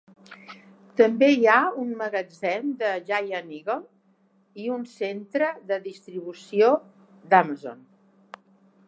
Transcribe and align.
També 1.01 1.27
hi 1.33 1.43
ha 1.55 1.57
un 1.83 1.91
magatzem 1.99 2.71
de 2.79 2.93
Giant 3.09 3.51
Eagle 3.59 3.77
i 4.65 4.73
un 4.79 4.89
centre 4.95 5.51
de 5.73 5.81
distribució 5.85 6.71
d'Amazon. 7.35 7.89